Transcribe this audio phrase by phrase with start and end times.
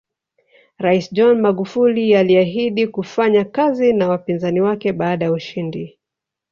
[0.77, 5.99] Rais John Magufuli aliahidi kufanya kazi na wapinzani wake baada ya ushindi